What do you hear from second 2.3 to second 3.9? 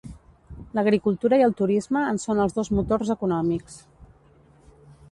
els dos motors econòmics.